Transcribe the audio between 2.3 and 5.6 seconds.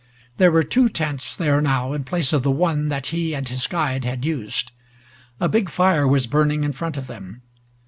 of the one that he and his guide had used. A